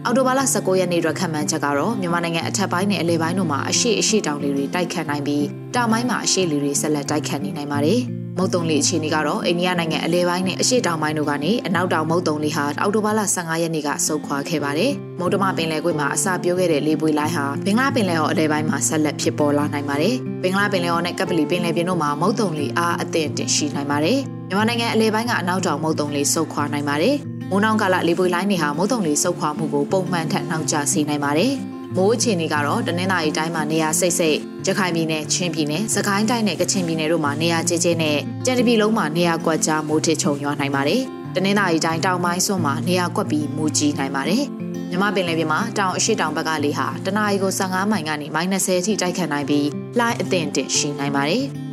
[0.05, 7.99] အော်တိုဘာလ19ရက်နေ့အတွက်ခန့်မှန်းချက်ကတော့မြန်မာနိုင်ငံအထက်ပိုင်းနဲ့အလယ်ပိုင်းတို့မှာအရှိအရှိတောင်လေတွေတိုက်ခတ်နိုင်ပြီးတောင်ပိုင်းမှာအရှိလေတွေဆက်လက်တိုက်ခတ်နေနိုင်ပါတယ်။
[8.37, 27.17] မုတ်တုံလီအခြေအနေကတော့အိန္ဒိယနိုင်ငံအလဲပိုင်းနဲ့အရှေ့တောင်ပိုင်းတို့ကနေအနောက်တောင်မုတ်တုံလီဟာအောက်တိုဘာလ15ရက်နေ့ကဆုတ်ခွာခဲ့ပါတယ်။မုတ်တမပင်လယ်ကွေ့မှာအစာပြိုးခဲ့တဲ့လေပွေလိုင်းဟာဘင်္ဂလားပင်လယ်ော်အလဲပိုင်းမှာဆက်လက်ဖြစ်ပေါ်လာနိုင်ပါတယ်။ဘင်္ဂလားပင်လယ်ော်နဲ့ကပလီပင်လယ်ပြင်တို့မှာမုတ်တုံလီအားအသင့်တင်ရှိနိုင်ပါတယ်။မြန်မာနိုင်ငံအလဲပိုင်းကအနောက်တောင်မုတ်တုံလီဆုတ်ခွာနိုင်ပါတယ်။
[27.51, 31.53] မိုးနောင်ကာလလေပွေလိုင်းတွေဟာမုတ်တုံလီဆုတ်ခွာမှုကိုပုံမှန်ထက်နောက်ကျစေနိုင်ပါတယ်။
[31.95, 34.37] မိုးအခြေအနေကတော့တနင်္သာရီတိုင်းမှာနေရာစိတ်စိတ်
[34.67, 41.01] ရခိုင်ပြည်နယ်ချင်းပြည်နယ်စကိုင်းတိုင်းနဲ့ကချင်ပြည်နယ်တို့မှာနေရာကျကျနဲ့ကြံတပြည်လုံးမှာနေရာကွက်ကြားမိုးထစ်ချုံရွာနိုင်ပါတယ်။
[41.35, 44.43] တနင်္သာရီတိုင်းတောင်ပိုင်းစွန်းမှာနေရာကွက်ပြီးမိုးကြီးနိုင်ပါတယ်။
[44.89, 51.45] မြမပင်လယ်ပြင်မှာတောင်အရှိတောင်ဘက်ကလေဟာတနအီကို15မိုင်ကနေ -30 အထိတိုက်ခတ်နိုင်ပြီးလှိုင်းအသင့်တင်ရှိနိုင်ပါတယ်။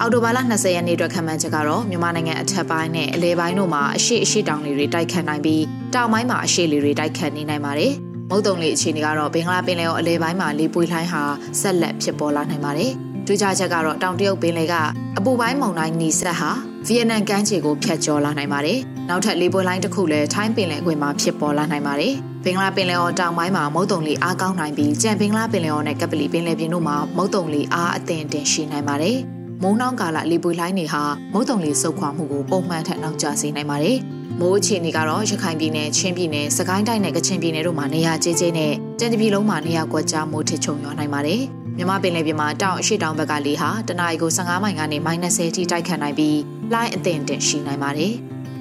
[0.00, 5.62] အော်တိုဘာလ20ရက်နေ့အတွက်ခံမှန်းချက်ကတော့မြန်မာနိုင်ငံအထက်ပိုင်းနဲ့အလဲပိုင်းတို့မှာအရှိအရှိတောင်လေတွေတိုက်ခတ်နိုင်ပြီး
[5.94, 7.92] တောင်ပိုင်းမှာအရှိလေတွေတိုက်ခတ်နေနိုင်ပါတယ်။
[8.30, 11.22] မုတ်တုံလေအခြေအနေကတော့ဘင်္ဂလားပင်လယ်ော်အလဲပိုင်းမှာလေပွေလှိုင်းဟာ
[11.60, 12.90] ဆက်လက်ဖြစ်ပေါ်လာနိုင်ပါတယ်။
[13.26, 14.74] တွေးကြချက်ကတော့တောင်တရုတ်ပင်လယ်က
[15.18, 16.50] အပူပိုင်းမုန်တိုင်းနီဆက်ဟာ
[16.86, 18.78] ဗီယက်နမ်ကမ်းခြေကိုဖျက်ကျော်လာနိုင်ပါတယ်။
[19.08, 22.12] နောက်ထပ်လေပွေလှိုင်းတစ်ခုလည်းထိုင်းပင်လယ်ကွေ့မှာဖြစ်ပေါ်လာနိုင်ပါတယ်။
[22.44, 29.18] ဘင်္ဂလားပင်လယ်ော်တောင်ပိုင်းမှာမုတ်တုံလေအားကောင်းနိုင်ပြီးကြံဘင်္ဂလားပင်လယ်ော်နဲ့ကပလီပင်လယ်ပြင်တို့မှာမုတ်တုံလေအားအသင့်တင်ရှိနိုင်ပါတယ်။
[29.62, 33.98] မုံနှောင်းကာလလေပွေလှိုင်းတွေဟာမုတ်တုံလေစုပ်ခွာမှုကိုပုံမှန်ထက်နောက်ကျစေနိုင်ပါတယ်။
[34.40, 41.42] မိုးအခြေအနေကတော့ရခိုင်ပြည်နယ်ချင်းပြည်နယ်စကိုင်းတိုင်းနဲ့ကချင်ပြည်နယ်တို့မှာနေရာကျကျနဲ့တန်တပြည်လုံးမှာနေရာကွက်ကြားမိုးထစ်ချုံရွာနိုင်ပါတယ်။
[41.76, 46.38] မြမပင်လယ်ပြင်မှာတောင်အရှိတောင်ဘက်ကလေဟာတနအီကို15မိုင်ကနေ -30 အထိတိုက်ခတ်နိုင်ပြီး
[46.72, 48.14] လှိုင်းအသင့်တင်ရှိနိုင်ပါတယ်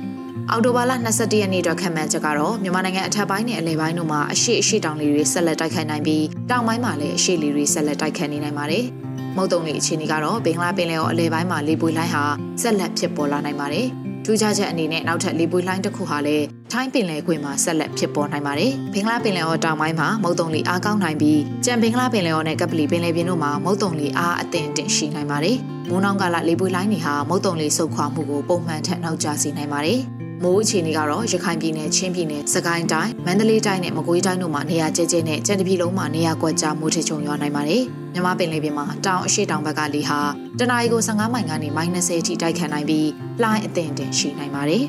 [0.52, 8.86] ။အော်တိုဘာလ22ရက်နေ့အတွက်ခံမှန်းချက်ကတော့မြန်မာနိုင်ငံအထက်ပိုင်းနဲ့အလယ်ပိုင်းတို့မှာအရှိအရှိတောင်လေတွေဆက်လက်တိုက်ခိုက်နိုင်ပြီးတောင်ပိုင်းမှာလည်းအရှိလေတွေဆက်လက်တိုက်ခိုက်နေနိုင်ပါတယ်။
[9.38, 12.24] မုတ်တုံလေအခြေအနေကတော့ဘင်္ဂလားပင်လယ်ော်အလယ်ပိုင်းမှာလေပွေလိုင်းဟာ
[12.62, 13.88] ဆက်လက်ဖြစ်ပေါ်လာနိုင်ပါတယ်။
[14.26, 25.58] ထူးခြားချက်အနေနဲ့နောက်ထပ်လေပွေလှိုင်းတစ်ခုဟာလည်းထိုင်းပင်လယ်ကွေ့မှာဆက်လက်ဖြစ်ပေါ်နိုင်ပါတယ်။ဘင်္ဂလားပင်လယ်အော်တောင်ပိုင်းမှာမုတ်တုံလီအားကောင်းနိုင်ပြီးကြံဘင်္ဂလားပင်လယ်အော်နဲ့ကပလီပင်လယ်ပြင်တို့မှာမုတ်တုံလီအားအသင့်တင်ရှိနိုင်ပါတယ်။
[25.90, 30.02] မိုးနှောင်းကာလလေပွေလှိုင်းတွေဟာမုတ်တုံလီဆုတ်ခွာမှုကိုပုံမှန်ထက်နောက်ကျစေနိုင်ပါတယ်။
[30.44, 40.20] မိုးအခြေအနေကတော့ရခိုင်ပြည်နယ်ချင်းပြည်နယ်စကိုင်းတိုင်းမန္တလေးတိုင်းနဲ့မကွေးတိုင်းတို့မှာနေရာကျကျနဲ့ကြံတပြည်လုံးမှာနေရာကွက်ကြားမိုးထချုံရွာနိုင်ပါတယ်။မြမပင်လယ်ပြင်မှာတောင်အရှိတောင်ဘက်ကလေဟာ
[40.60, 43.08] တနအီကို15မိုင်ကနေ -30 အထိတိုက်ခတ်နိုင်ပြီး
[43.42, 44.84] လှိုင်းအသင့်တင်ရှိနိုင်ပါတယ်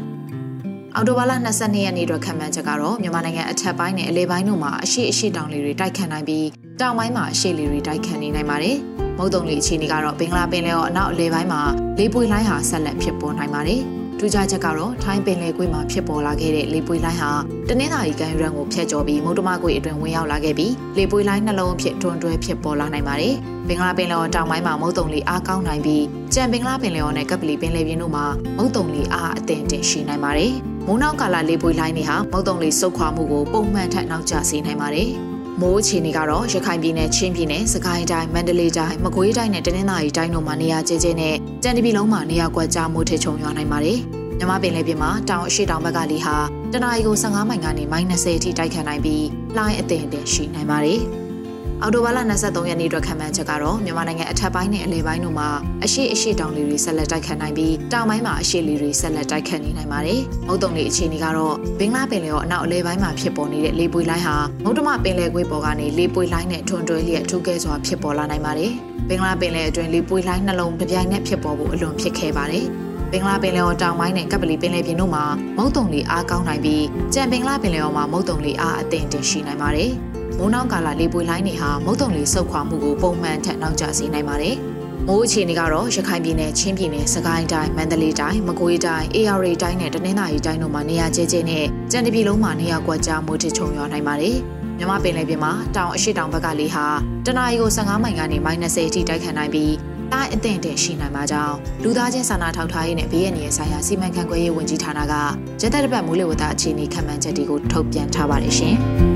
[0.94, 6.46] ။အော်တိုဘာလ22ရက်နေ့အတွက်ခံမှန်းချက်ကတော့မြန်မာနိုင်ငံအထက်ပိုင်းနဲ့အလဲပိုင်းတို့မှာအရှိအရှိတောင်လေတွေတိုက်ခတ်နိုင်ပြီး
[6.80, 8.76] တောင်ပိုင်းမှာအရှိလေတွေတိုက်ခတ်နေနိုင်ပါတယ်။
[9.18, 11.62] မုတ်တုံလေအခြေအနေကတော့ဘင်္ဂလားပင်လယ်ော်အနောက်အလဲပိုင်းမှာ
[11.98, 13.82] လေပွေလိုင်းဟာဆက်လက်ဖြစ်ပေါ်နိုင်ပါတယ်။
[14.20, 17.30] ထူးခြားချက်ကတော့ထိုင်းပင်လယ်ကွေ့မှာဖြစ်ပေါ်လာခဲ့တဲ့လေပွေလိုင်းဟာ
[17.68, 23.34] တနင်္သာရီကမ်းရိုးတန်းကိုဖျက်ကျော်ပြီးမုတ်တမကွေ့အတွင်းဝင်ရောက်လာခဲ့ပြီးလေပွေလိုင်းနှလုံးအဖြစ်တွန်းတွဲဖြစ်ပေါ်လာနိုင်ပါတယ်။
[23.68, 26.04] ဘင်္ဂလားပင်လယ်တောင်ပိုင်းမှာမုတ်တုံလီအားကောင်းနိုင်ပြီး
[26.34, 28.24] ကြံဘင်္ဂလားပင်လယ်ော်နဲ့ကပလီပင်လယ်ပြင်တို့မှာ
[28.56, 30.52] မုတ်တုံလီအားအသင့်တင်ရှိနိုင်ပါတယ်။
[30.86, 35.10] မိုးနောက်ကာလလေပွေလိုင်းတွေဟာမုတ်တုံလီစုပ်ခွာမှုကိုပုံမှန်ထက်နောက်ကျစေနိုင်ပါတယ်။
[35.60, 43.98] မိုးအခြေအနေကတော့ရခိုင်ပြည်နယ်ချင်းပြည်နယ်စကိုင်းတိုင်းမန္တလေးတိုင်းမကွေးတိုင်းနဲ့တနင်္သာရီတိုင်းတို့မှာနေရာကျကျနဲ့ကြံတပြည်လုံးမှာနေရာကွက်ကြားမိုးထချုံရွာနိုင်ပါတယ်။
[44.38, 46.36] မြမပင်လယ်ပြင်မှာတောင်အရှိတောင်ဘက်ကလေဟာ
[46.72, 49.24] တနအီကို15မိုင်ကနေ -30 အထိတိုက်ခတ်နိုင်ပြီး
[49.56, 51.02] လှိုင်းအသင့်အတင့်ရှိနိုင်ပါတယ်။
[51.82, 55.48] အော်တိုဘာလ23ရက်နေ့အတွက်ခံမှန်းချက်ကတော့မြန်မာနိုင်ငံအထက်ပိုင်းနဲ့အလယ်ပိုင်းတို့မှာ
[55.84, 68.72] အရှိအရှိတောင်လေတွေဆက်လက်တိုက်ခတ်နိုင်ပြီးတောင်ပိုင်းမှာအရှိလေတွေဆက်လက်တိုက်ခတ်နေနိုင်ပါတယ်။မုတ်တုံလေအခြေအနေကတော့ဘင်္ဂလားပင်လယ်ော်အနောက်အလယ်ပိုင်းမှာဖြစ်ပေါ်နေတဲ့လေပွေလိုင်းဟာမုတ်တမပင်လယ်ကွေ့ပေါ်ကနေလေပွေလိုင်းနဲ့ထွန်တွဲလျက်ထူးကဲစွာဖြစ်ပေါ်လာနိုင်ပါတယ်။
[69.08, 72.64] ဘင်္ဂလားပင်လယ်အတွင်းလေပွေလိုင်းနှလုံးတစ်ပြိုင်နက်ဖြစ်ပေါ်ဖို့အလွန်ဖြစ်ခဲ့ပါတယ်။
[73.12, 75.24] ဘင်္ဂလားပင်လယ်ော်တောင်ပိုင်းနဲ့ကပ်ပလီပင်လယ်ပြင်တို့မှာ
[75.56, 79.92] မုတ်တုံလီအားကောင်းနိုင်ပြီးကြံဘင်္ဂလားပင်လယ်ော်မှာမုတ်တုံလီအားအသင့်တင်ရှိနိုင်ပါတယ်။
[80.38, 84.56] မိုးနှောင်းကာလလေပွေလိုင်းတွေဟာမုတ်တုံလေဆုတ်ခွာမှုကိုပုံမှန်ထက်နောက်ကျစေနိုင်ပါတယ်။
[85.08, 94.36] မိုးအခြေအနေကတော့ရခိုင်ပြည်နယ်ချင်းပြည်နယ်စကိုင်းတိုင်းမန္တလေးတိုင်းမကွေးတိုင်းအေရရီတိုင်းနဲ့တနင်္သာရီတိုင်းတို့မှာနေရာကျကျနဲ့ကြံတပြည်လုံးမှာနေရာကွက်ကြားမိုးထချုံရွာနိုင်ပါတယ်။
[94.78, 96.86] မြမပင်လယ်ပြင်မှာတောင်အရှိတောင်ဘက်ကလေဟာ
[97.26, 99.74] တနအီကို15မိုင်ကနေ -30 အထိတိုက်ခတ်နိုင်ပြီး
[100.12, 105.14] တိုင်းအသင့်တင်ရှိနိုင်မှာကြောင်းလူသားချင်းစာနာထောက်ထားရေးနဲ့ဘေးရန်ရဲ့ဆိုင်ရာစီမံခန့်ခွဲရေးဝန်ကြီးဌာနက
[105.60, 108.78] ကျက်တဲ့ပတ်မိုးလေဝသအခြေအနေခန့်မှန်းချက်တွေကိုထုတ်ပြန်ထားပါတယ်ရှင်။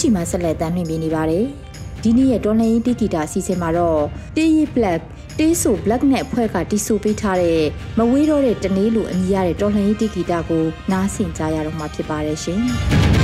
[0.00, 1.44] ချီမှာဆက်လက်တင်ပြနေပါတယ်။
[2.02, 4.02] ဒီနေ့ရဲ့တော်လှန်ရေးတီဂီတာအစီအစဉ်မှာတော့
[4.36, 5.00] တေးရီ black
[5.38, 7.60] တေးဆို black နဲ့အဖွဲ့ကတီးဆိုပေးထားတဲ့
[7.98, 13.19] မဝေးတော့တဲ့တနေ့လိုအမည်ရတဲ့တော်လှန်ရေးတီဂီတာကိုနားဆင်ကြရတော့မှာဖြစ်ပါတယ်ရှင်။ရှင်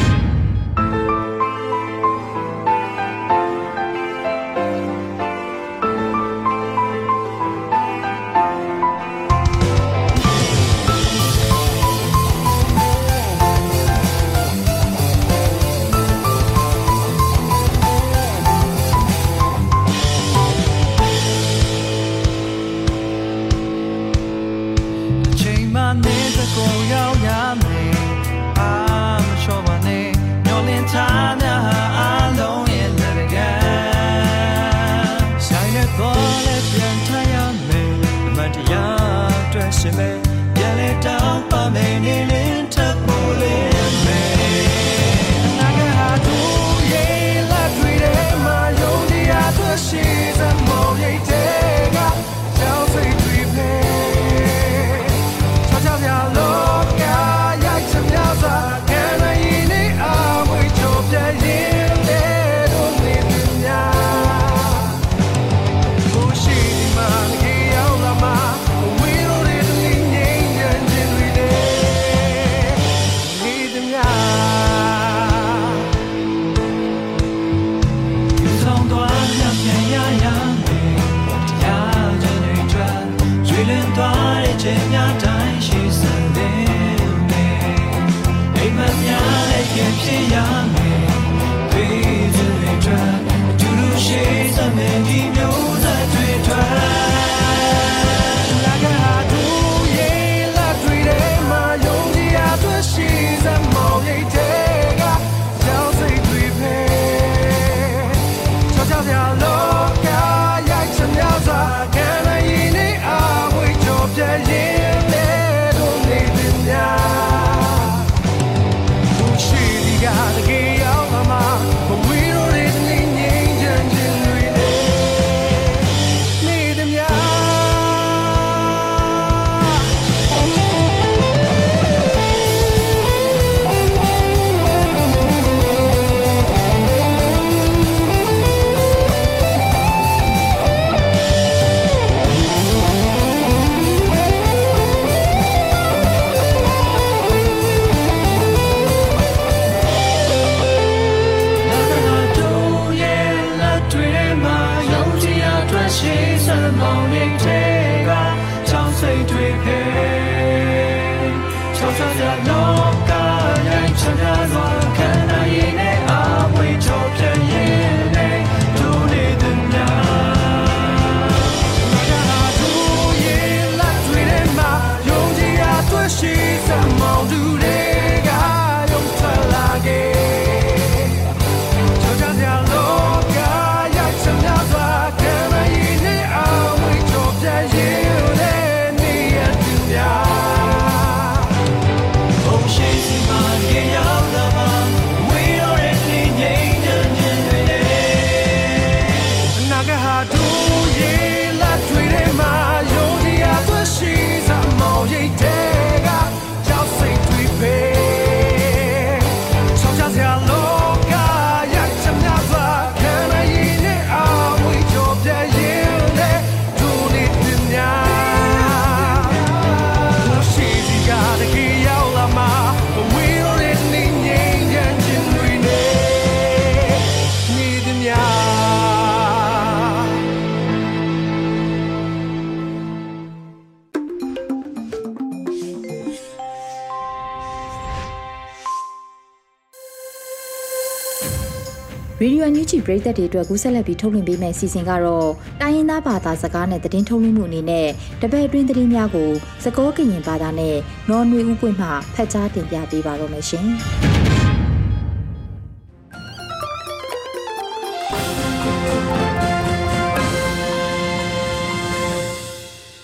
[242.46, 245.30] န်ယူဂျီပရိသတ်တွေအတွက်ကူးဆက်လက်ပြီးထုတ်လွှင့်ပေးမယ့်အစီအစဉ်ကတော့
[245.60, 247.88] တိုင်းရင်းသားဘာသာစကားနဲ့သတင်းထုတ်လွှင့်မှုအနေနဲ့
[248.22, 249.30] တပတ်အတွင်းသတင်းများကို
[249.64, 250.76] စကောကရင်ဘာသာနဲ့
[251.08, 253.68] နော်နွေဦးပွင့်မှဖတ်ကြားတင်ပြပေးပါတော့မယ်ရှင်။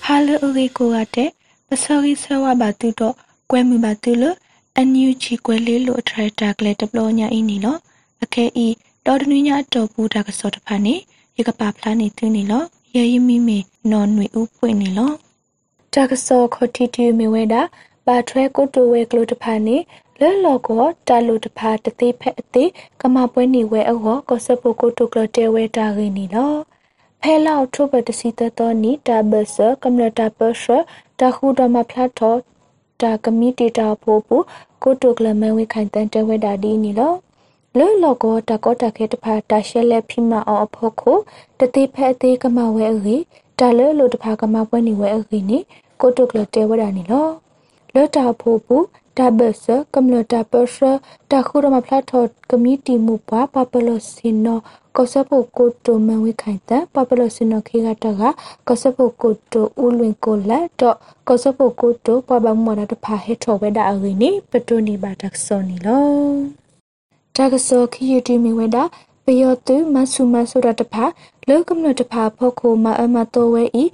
[0.07, 1.25] Halo uri ko ate
[1.69, 3.09] pasari sawa batu to
[3.49, 4.31] kwe mu batu lo
[4.79, 7.73] anyu chi kwe le lo attractor kle deplo nya ini lo
[8.25, 8.73] ake i do dnu nya to pu da ka so ta pha ni ye ka
[8.73, 8.92] pa phla ni tu
[12.35, 12.61] ni lo
[12.95, 13.59] ye yi mi me
[13.91, 15.07] non nui u pwe ni lo
[15.93, 17.63] ta ka so kho ti ti mi we da
[18.07, 19.77] ba thwe ko to we klo ta pha ni
[20.21, 22.65] le lo ko ta lo ta pha ta te phe ate
[23.01, 25.63] ka ma pwe ni we a go ko se po ko to klo te we
[25.77, 26.47] ta ge ni lo
[27.25, 30.69] ဖဲလောက်ထုပတစီတတော်နီတာဘဆကမ္လတာပရှ
[31.21, 32.35] တာခုဒမဖလာထော
[33.03, 34.37] တာကမီတီတာဖိုးပူ
[34.83, 37.13] ကိုတုကလမဲဝိခိုင်တန်တဝဲတာဒီနီလော
[37.79, 41.19] လောလောကောတကောတခဲတဖာတာရှဲလက်ဖိမအောင်အဖို့ကို
[41.59, 43.23] တတိဖဲအသေးကမဝဲအကြီး
[43.59, 45.59] တာလဲလိုတဖာကမပွဲနေဝဲအကြီးနီ
[46.01, 47.29] ကိုတုကလတဲဝဲတာနီလော
[47.95, 48.77] လောတာဖိုးပူ
[49.19, 50.83] တာဘဆကမ္လတာပရှ
[51.31, 54.59] တာခုဒမဖလာထောကမီတီမူပွားပပလစင်နော
[54.97, 58.23] ကောစပုကိုတိုမဝိခိုင်တပပလစင်နောခေကတက
[58.69, 60.97] ကောစပုကိုတိုဦးလွင်ကိုလက်တော့
[61.29, 66.62] ကောစပုကိုတိုပပမော်တာတဖာဟေထောဝဲတာအရင်းနိပတိုနီဘာတက်ဆောနီလော
[67.37, 68.85] တကဆောခီယူတီမီဝဲတာ
[69.25, 71.05] ပယောတုမဆုမဆုရတဖာ
[71.49, 73.85] လောကမလတဖာဖောခိုမအမတော်ဝဲဤ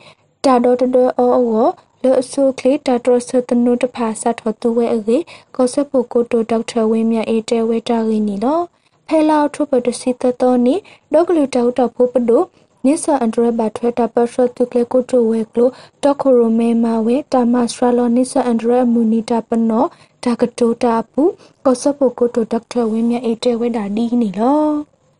[0.44, 1.68] တာတော်တော်အောအော
[2.02, 5.18] လောအဆုကလေတာတရဆတနုတဖာဆတ်ထတူဝဲအေ
[5.54, 8.60] ကောဆပုကိုတိုဒေါက်တာဝင်းမြအေတဲဝဲတာရင်းနီလော
[9.06, 10.74] ဖဲလောက်ထုပတစီတတော်နီ
[11.12, 12.42] ဒေါကလူတောက်တော့ဖို့ပဒို
[12.88, 15.70] နိဆာအန်ဒရဘတ်ထွဲတာပတ်ရှတုကလေကိုတိုဝဲကလို
[16.04, 19.84] တခိုရိုမဲမာဝဲတာမစထရလောနိဆာအန်ဒရမူနီတာပနော
[20.24, 21.22] တာကတိုတာပူ
[21.64, 24.62] ကောဆပုကိုတိုဒေါက်တာဝင်းမြအေတဲဝဲတာဒီနီလော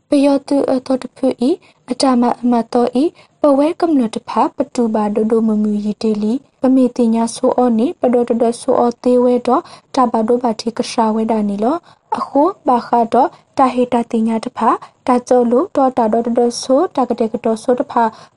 [0.09, 1.51] ပယောတုအသောတဖူဤ
[1.91, 3.05] အတမအမတော်ဤ
[3.41, 9.63] ပဝဲကမ္လတဖပတူပါဒဒမမူရီတေလီပမေတင်ညာဆိုအောနိပဒဒဒဆိုအောသေးဝဲတော့
[9.95, 11.77] တဘာဒိုဘာတိကရှာဝဲတာနီလော
[12.17, 14.59] အခုဘာခါတော့တာဟေတာတင်ညာတဖ
[15.07, 17.93] တာကျော်လို့တော့တာဒဒဆိုတာကတဲ့ကတော့ဆိုတဖ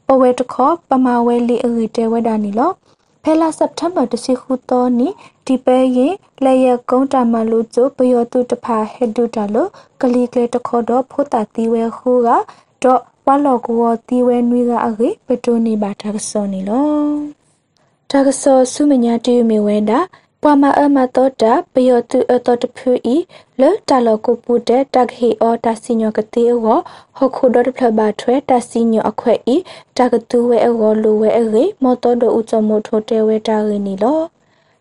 [0.08, 2.72] ပဝဲတခောပမာဝဲလီအရီတဲဝဲတာနီလော
[3.24, 5.08] ဖဲလာစက်တမ်ဘာတစီခုတော့နီ
[5.46, 9.70] ဒီပဲရင်လက်ရကုန်းတာမလို့ကျပယောတုတဖာဟက်ဒူတာလို့
[10.02, 12.30] ကလီကလေတခေါ်တော့ဖို့တာတီဝဲခုက
[12.84, 16.88] တော့ဝါလောကောတီဝဲနွေကအခေပတိုနေပါတာကစောနေလော
[18.12, 20.00] တာကစောဆုမညာတီမီဝဲတာ
[20.44, 23.16] ပွာမအမတော်တာပယောတုအတော်တဖူဤ
[23.62, 26.80] လတလကိုပူတဲ့တခေအောတာစီညောကတိအော
[27.18, 29.58] ဟခုဒတ်ဖလဘထွဲတာစီညောအခွဲဤ
[29.98, 34.22] တကတူဝဲအောလိုဝဲအေမောတော်တို့ဥချမိုထိုတဲဝဲတာရင်းနီလော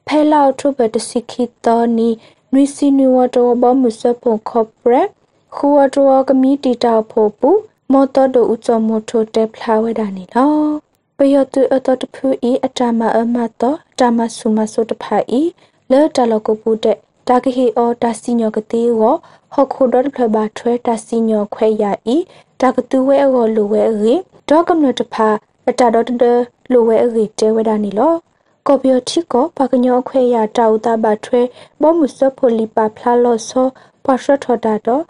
[0.07, 2.09] ဖဲလောက်ထုဘတစီခိတော်နီ
[2.53, 5.09] နွီစီနွီဝတော်ဘမှုစပုံကော့ပရက်
[5.55, 7.51] ခူဝတော်ကမီတီတာဖို့ပူ
[7.93, 10.90] မောတော်တို့ဥချမိုထိုတဲဖလာဝဲတာနီလော
[11.23, 15.43] ပယောတုအတော်တဖူဤအတမအမတော်တမဆုမဆုတဖာဤ
[15.91, 16.97] လဲတလကိုပူတဲ့
[17.29, 19.03] တာကဟီအောတာစီညောကတိဝ
[19.55, 22.17] ဟခုဒတ်ဖလဘထွဲတာစီညောခွဲရဤ
[22.61, 24.15] တာကတူဝဲအောလိုဝဲရေ
[24.49, 25.29] ဒေါကမနတဖာ
[25.69, 26.25] အတာဒေါတဒ
[26.73, 28.15] လိုဝဲရေတဲဝဲတာနီလော
[28.67, 31.41] ကော်ပီယတိကောပကညောခွဲရတာဥတာဘထွဲ
[31.81, 33.67] ဘောမှုစဖိုလီပါဖလာလောဆော
[34.05, 35.03] ပွာရှထောတာတော့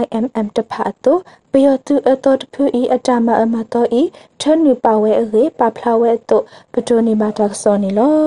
[0.00, 1.20] IMM တဖာတော့
[1.52, 4.02] ပယောတုအတော်တဖူဤအတမအမတော်ဤ
[4.40, 8.18] ထနုပါဝဲအေပါဖလာဝဲတော့ပတိုနေပါတာစောနေလော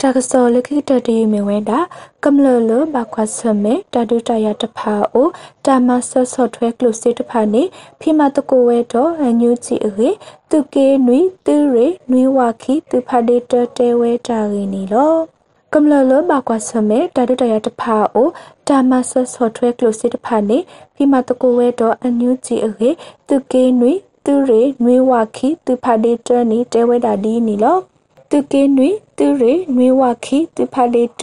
[0.00, 1.78] တာကစောလခိတတီမေဝဲတာ
[2.24, 5.28] ကမ္လလဘခွတ်ဆမေတာဒုတရတဖာအို
[5.66, 7.62] တာမဆဆော့ထွဲကလုစစ်တဖာနေ
[8.00, 10.10] ဖိမတကိုဝဲတော့အညူချီအေ
[10.50, 15.35] သူကေနွီသူရေနွီဝါခီသူဖာဒေတတဲဝဲတာရင်းနီလော
[15.74, 18.28] ကမ္လလဘကွာဆမေတာဒတရတဖာအို
[18.68, 20.58] တာမဆဆော့ထွဲကလို့စစ်တဖာနေ
[20.94, 22.90] ဖိမတကိုဝဲတော့အန်ယူဂျီအေ
[23.28, 23.92] သူကေနွီ
[24.24, 27.78] သူရေနွေဝခီသူဖာဒေတနီတဲဝဲတာဒီနီလော
[28.30, 31.22] သူကေနွီသူရေနွေဝခီသူဖာဒေတ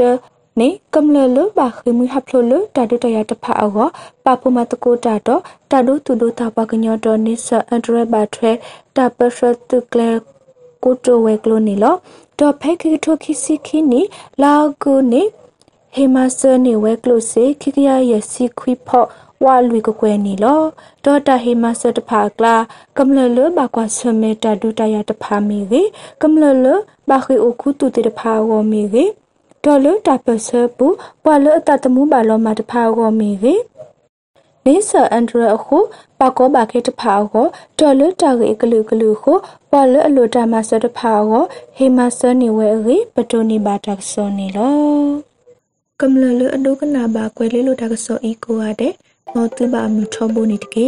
[0.59, 3.87] နေကမ္လလဘာခိမဟဖလလတာဒတရတဖာအော
[4.25, 8.51] ပပမတကိုတာတော့တာဒုသူဒုတာပကညောတော့နိဆအန်ဒရဘတ်ထွဲ
[8.95, 10.09] တာပရှတ်သူကလေ
[10.83, 11.95] ကိုတိုဝဲကလိုနီလော
[12.39, 14.01] တော့ဖဲခိထိုခိစီခိနီ
[14.41, 15.23] လာဂူနီ
[15.95, 19.07] ဟေမဆာနီဝဲကလိုစေခိကရယစီခွိဖော့
[19.43, 20.61] ဝါလူကကွယ်နီလော
[21.05, 22.55] ဒေါ်တာဟေမဆာတဖာကလာ
[22.97, 25.81] ကမ္လလဘကွာဆမေတာဒူတရတဖာမီရေ
[26.21, 26.65] ကမ္လလ
[27.09, 29.05] ဘခိအိုခုတူတဖာဝမီရေ
[29.63, 30.87] ဒေါ်လတာပစပူ
[31.23, 33.55] ပွာလအတတမှုဘာလောမတဖာဝမီရေ
[34.65, 35.77] နေဆာအန်ဒရအခု
[36.19, 37.47] ပါကောပါခေတဖာကို
[37.79, 39.37] ဒေါ်လတာကေကလူကလူကို
[39.71, 41.43] ပါလအလိုတာမဆတဖာကို
[41.75, 44.75] ဟေမဆနေဝဲရေပတိုနီဘာတက်ဆောနေလော
[46.01, 48.93] ကမ္လလအဒုကနာဘာကွယ်လေးလိုတာကဆောဤကိုရတဲ့
[49.33, 50.87] မောတူဘာမြထောဘိုနေတကေ